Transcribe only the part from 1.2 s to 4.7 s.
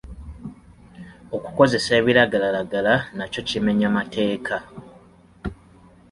Okukozesa ebiragalalagala nakyo kimenya mateeka.